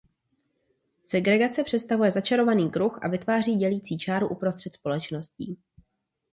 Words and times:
Segregace 1.03 1.63
představuje 1.63 2.11
začarovaný 2.11 2.71
kruh 2.71 2.99
a 3.01 3.07
vytváří 3.07 3.55
dělicí 3.55 3.97
čáru 3.97 4.27
uprostřed 4.29 4.73
společností. 4.73 5.57